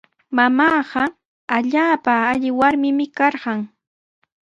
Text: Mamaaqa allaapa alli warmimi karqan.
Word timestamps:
Mamaaqa 0.35 1.03
allaapa 1.57 2.13
alli 2.31 2.49
warmimi 2.59 3.05
karqan. 3.17 3.59